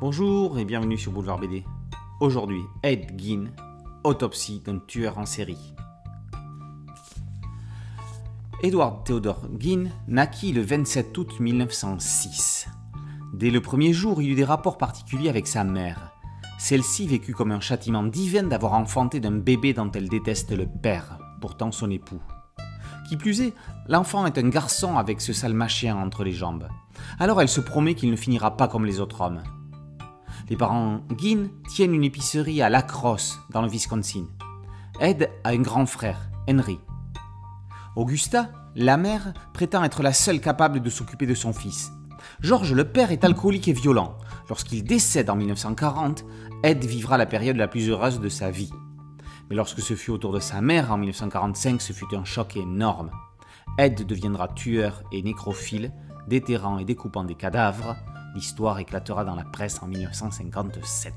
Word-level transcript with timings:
Bonjour 0.00 0.58
et 0.58 0.64
bienvenue 0.64 0.96
sur 0.96 1.12
Boulevard 1.12 1.38
BD. 1.38 1.62
Aujourd'hui, 2.20 2.62
Ed 2.82 3.20
Gein, 3.20 3.50
autopsie 4.02 4.62
d'un 4.64 4.78
tueur 4.78 5.18
en 5.18 5.26
série. 5.26 5.74
Edward 8.62 9.04
Theodore 9.04 9.42
Gein 9.58 9.90
naquit 10.08 10.52
le 10.52 10.62
27 10.62 11.18
août 11.18 11.38
1906. 11.38 12.68
Dès 13.34 13.50
le 13.50 13.60
premier 13.60 13.92
jour, 13.92 14.22
il 14.22 14.30
eut 14.30 14.36
des 14.36 14.44
rapports 14.44 14.78
particuliers 14.78 15.28
avec 15.28 15.46
sa 15.46 15.64
mère. 15.64 16.14
Celle-ci 16.58 17.06
vécut 17.06 17.34
comme 17.34 17.52
un 17.52 17.60
châtiment 17.60 18.04
divin 18.04 18.44
d'avoir 18.44 18.72
enfanté 18.72 19.20
d'un 19.20 19.36
bébé 19.36 19.74
dont 19.74 19.90
elle 19.90 20.08
déteste 20.08 20.52
le 20.52 20.66
père, 20.66 21.18
pourtant 21.42 21.72
son 21.72 21.90
époux. 21.90 22.22
Qui 23.06 23.18
plus 23.18 23.42
est, 23.42 23.52
l'enfant 23.86 24.24
est 24.24 24.38
un 24.38 24.48
garçon 24.48 24.96
avec 24.96 25.20
ce 25.20 25.34
sale 25.34 25.52
machin 25.52 25.94
entre 25.94 26.24
les 26.24 26.32
jambes. 26.32 26.68
Alors 27.18 27.42
elle 27.42 27.50
se 27.50 27.60
promet 27.60 27.94
qu'il 27.94 28.10
ne 28.10 28.16
finira 28.16 28.56
pas 28.56 28.66
comme 28.66 28.86
les 28.86 28.98
autres 28.98 29.20
hommes. 29.20 29.42
Les 30.50 30.56
parents 30.56 31.02
Ginn 31.16 31.48
tiennent 31.68 31.94
une 31.94 32.02
épicerie 32.02 32.60
à 32.60 32.68
Lacrosse, 32.68 33.38
dans 33.50 33.62
le 33.62 33.68
Wisconsin. 33.68 34.26
Ed 35.00 35.30
a 35.44 35.50
un 35.50 35.60
grand 35.60 35.86
frère, 35.86 36.28
Henry. 36.48 36.80
Augusta, 37.94 38.50
la 38.74 38.96
mère, 38.96 39.32
prétend 39.54 39.84
être 39.84 40.02
la 40.02 40.12
seule 40.12 40.40
capable 40.40 40.80
de 40.80 40.90
s'occuper 40.90 41.26
de 41.26 41.34
son 41.34 41.52
fils. 41.52 41.92
George, 42.40 42.72
le 42.72 42.82
père, 42.82 43.12
est 43.12 43.22
alcoolique 43.22 43.68
et 43.68 43.72
violent. 43.72 44.18
Lorsqu'il 44.48 44.82
décède 44.82 45.30
en 45.30 45.36
1940, 45.36 46.24
Ed 46.64 46.84
vivra 46.84 47.16
la 47.16 47.26
période 47.26 47.56
la 47.56 47.68
plus 47.68 47.88
heureuse 47.88 48.18
de 48.18 48.28
sa 48.28 48.50
vie. 48.50 48.72
Mais 49.48 49.56
lorsque 49.56 49.80
ce 49.80 49.94
fut 49.94 50.10
au 50.10 50.18
tour 50.18 50.32
de 50.32 50.40
sa 50.40 50.60
mère 50.60 50.90
en 50.90 50.98
1945, 50.98 51.80
ce 51.80 51.92
fut 51.92 52.12
un 52.12 52.24
choc 52.24 52.56
énorme. 52.56 53.12
Ed 53.78 54.04
deviendra 54.04 54.48
tueur 54.48 55.04
et 55.12 55.22
nécrophile, 55.22 55.92
déterrant 56.26 56.78
et 56.78 56.84
découpant 56.84 57.22
des 57.22 57.36
cadavres, 57.36 57.94
L'histoire 58.34 58.78
éclatera 58.78 59.24
dans 59.24 59.34
la 59.34 59.44
presse 59.44 59.82
en 59.82 59.88
1957. 59.88 61.12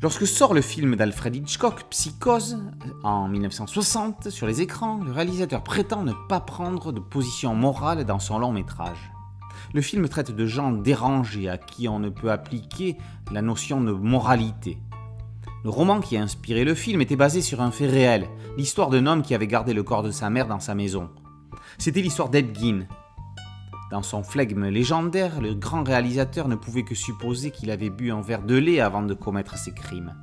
Lorsque 0.00 0.28
sort 0.28 0.54
le 0.54 0.60
film 0.60 0.94
d'Alfred 0.94 1.34
Hitchcock, 1.34 1.86
Psychose, 1.90 2.58
en 3.02 3.26
1960, 3.26 4.30
sur 4.30 4.46
les 4.46 4.60
écrans, 4.60 5.00
le 5.02 5.10
réalisateur 5.10 5.64
prétend 5.64 6.04
ne 6.04 6.12
pas 6.28 6.38
prendre 6.38 6.92
de 6.92 7.00
position 7.00 7.56
morale 7.56 8.04
dans 8.04 8.20
son 8.20 8.38
long 8.38 8.52
métrage. 8.52 9.10
Le 9.74 9.80
film 9.80 10.08
traite 10.08 10.30
de 10.30 10.46
gens 10.46 10.70
dérangés 10.70 11.48
à 11.48 11.58
qui 11.58 11.88
on 11.88 11.98
ne 11.98 12.10
peut 12.10 12.30
appliquer 12.30 12.96
la 13.32 13.42
notion 13.42 13.80
de 13.80 13.90
moralité. 13.90 14.78
Le 15.64 15.70
roman 15.70 16.00
qui 16.00 16.16
a 16.16 16.22
inspiré 16.22 16.64
le 16.64 16.74
film 16.74 17.00
était 17.00 17.16
basé 17.16 17.42
sur 17.42 17.60
un 17.60 17.72
fait 17.72 17.88
réel, 17.88 18.28
l'histoire 18.56 18.90
d'un 18.90 19.06
homme 19.06 19.22
qui 19.22 19.34
avait 19.34 19.48
gardé 19.48 19.74
le 19.74 19.82
corps 19.82 20.04
de 20.04 20.12
sa 20.12 20.30
mère 20.30 20.46
dans 20.46 20.60
sa 20.60 20.76
maison. 20.76 21.10
C'était 21.76 22.02
l'histoire 22.02 22.28
d'Ed 22.28 22.52
dans 23.90 24.02
son 24.02 24.22
flegme 24.22 24.66
légendaire, 24.66 25.40
le 25.40 25.54
grand 25.54 25.82
réalisateur 25.82 26.48
ne 26.48 26.56
pouvait 26.56 26.84
que 26.84 26.94
supposer 26.94 27.50
qu'il 27.50 27.70
avait 27.70 27.88
bu 27.88 28.12
un 28.12 28.20
verre 28.20 28.42
de 28.42 28.56
lait 28.56 28.80
avant 28.80 29.02
de 29.02 29.14
commettre 29.14 29.56
ses 29.56 29.72
crimes. 29.72 30.14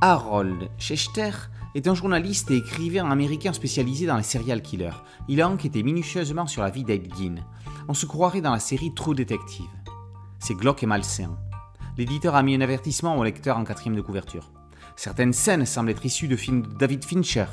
Harold 0.00 0.68
Schechter 0.78 1.30
est 1.76 1.86
un 1.86 1.94
journaliste 1.94 2.50
et 2.50 2.56
écrivain 2.56 3.08
américain 3.10 3.52
spécialisé 3.52 4.06
dans 4.06 4.16
les 4.16 4.24
serial 4.24 4.62
killers. 4.62 5.02
Il 5.28 5.40
a 5.40 5.48
enquêté 5.48 5.82
minutieusement 5.82 6.46
sur 6.46 6.62
la 6.62 6.70
vie 6.70 6.84
d'Ed 6.84 7.08
Gein. 7.16 7.36
On 7.88 7.94
se 7.94 8.06
croirait 8.06 8.40
dans 8.40 8.52
la 8.52 8.58
série 8.58 8.92
True 8.92 9.14
Detective. 9.14 9.64
C'est 10.40 10.54
glauque 10.54 10.82
et 10.82 10.86
malsain. 10.86 11.38
L'éditeur 11.96 12.34
a 12.34 12.42
mis 12.42 12.54
un 12.54 12.60
avertissement 12.60 13.16
au 13.16 13.24
lecteur 13.24 13.56
en 13.56 13.64
quatrième 13.64 13.96
de 13.96 14.02
couverture. 14.02 14.50
Certaines 14.96 15.32
scènes 15.32 15.66
semblent 15.66 15.90
être 15.90 16.04
issues 16.04 16.28
de 16.28 16.36
films 16.36 16.62
de 16.62 16.74
David 16.74 17.04
Fincher, 17.04 17.46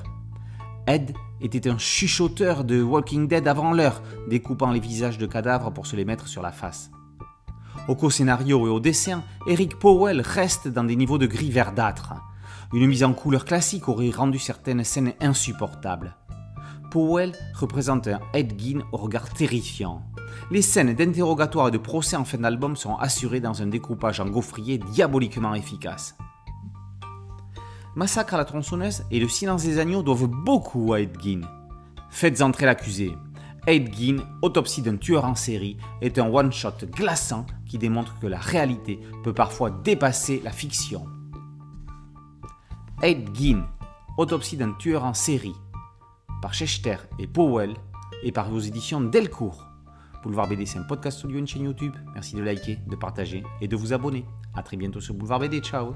Ed 0.88 1.14
était 1.44 1.70
un 1.70 1.78
chuchoteur 1.78 2.64
de 2.64 2.82
Walking 2.82 3.28
Dead 3.28 3.48
avant 3.48 3.74
l'heure, 3.74 4.02
découpant 4.30 4.72
les 4.72 4.80
visages 4.80 5.18
de 5.18 5.26
cadavres 5.26 5.72
pour 5.72 5.86
se 5.86 5.96
les 5.96 6.06
mettre 6.06 6.28
sur 6.28 6.42
la 6.42 6.52
face. 6.52 6.90
Au 7.88 7.96
co-scénario 7.96 8.66
et 8.66 8.70
au 8.70 8.80
dessin, 8.80 9.24
Eric 9.46 9.78
Powell 9.78 10.22
reste 10.22 10.70
dans 10.70 10.86
des 10.86 10.96
niveaux 10.96 11.18
de 11.18 11.26
gris 11.26 11.52
verdâtre. 11.52 12.14
Une 12.74 12.88
mise 12.88 13.04
en 13.04 13.14
couleur 13.14 13.46
classique 13.46 13.90
aurait 13.90 14.10
rendu 14.10 14.40
certaines 14.40 14.84
scènes 14.84 15.14
insupportables. 15.20 16.16
Powell 16.92 17.34
représente 17.54 18.08
un 18.08 18.20
Ed 18.34 18.54
Gein 18.58 18.82
au 18.92 18.98
regard 18.98 19.30
terrifiant. 19.34 20.04
Les 20.50 20.62
scènes 20.62 20.94
d'interrogatoire 20.94 21.68
et 21.68 21.72
de 21.72 21.78
procès 21.78 22.16
en 22.16 22.24
fin 22.24 22.38
d'album 22.38 22.76
sont 22.76 22.96
assurées 22.96 23.42
dans 23.42 23.62
un 23.62 23.68
découpage 23.68 24.20
en 24.20 24.28
gaufrier 24.28 24.78
diaboliquement 24.78 25.56
efficace. 25.56 26.16
Massacre 27.96 28.34
à 28.34 28.38
la 28.38 28.46
tronçonneuse 28.46 29.04
et 29.12 29.20
Le 29.20 29.28
silence 29.28 29.64
des 29.64 29.80
agneaux 29.80 30.04
doivent 30.04 30.28
beaucoup 30.28 30.94
à 30.94 31.02
Ed 31.02 31.16
Gein. 31.22 31.42
Faites 32.10 32.42
entrer 32.42 32.66
l'accusé. 32.66 33.16
Ed 33.68 33.94
Gein, 33.94 34.18
autopsie 34.42 34.82
d'un 34.82 34.98
tueur 34.98 35.26
en 35.26 35.36
série, 35.36 35.78
est 36.02 36.20
un 36.20 36.28
one-shot 36.28 36.86
glaçant 36.92 37.46
qui 37.66 37.78
démontre 37.78 38.20
que 38.20 38.28
la 38.28 38.40
réalité 38.40 39.00
peut 39.24 39.34
parfois 39.34 39.70
dépasser 39.70 40.42
la 40.44 40.52
fiction. 40.52 41.06
Ed 43.02 43.30
Gein, 43.36 43.68
autopsie 44.18 44.58
d'un 44.58 44.74
tueur 44.74 45.06
en 45.06 45.14
série, 45.14 45.56
par 46.42 46.54
Schechter 46.54 46.98
et 47.20 47.28
Powell, 47.28 47.74
et 48.24 48.32
par 48.32 48.50
vos 48.50 48.60
éditions 48.60 49.02
Delcourt. 49.02 49.68
Boulevard 50.24 50.48
BD, 50.48 50.66
c'est 50.66 50.80
un 50.80 50.84
podcast 50.84 51.24
audio, 51.26 51.38
une 51.38 51.48
chaîne 51.48 51.64
YouTube. 51.64 51.94
Merci 52.14 52.36
de 52.36 52.42
liker, 52.42 52.80
de 52.88 52.96
partager 52.96 53.44
et 53.62 53.68
de 53.68 53.76
vous 53.76 53.94
abonner. 53.94 54.26
A 54.54 54.64
très 54.64 54.78
bientôt 54.78 55.02
sur 55.02 55.14
Boulevard 55.14 55.40
BD. 55.40 55.60
Ciao 55.60 55.96